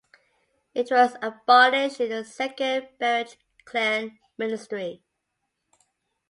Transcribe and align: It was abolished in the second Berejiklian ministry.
It 0.73 0.87
was 0.89 1.15
abolished 1.21 2.01
in 2.01 2.09
the 2.09 2.23
second 2.25 2.87
Berejiklian 2.99 4.17
ministry. 4.35 5.03